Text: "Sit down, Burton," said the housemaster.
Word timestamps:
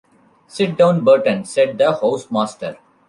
"Sit 0.47 0.77
down, 0.77 1.03
Burton," 1.05 1.45
said 1.45 1.77
the 1.77 1.91
housemaster. 1.95 2.79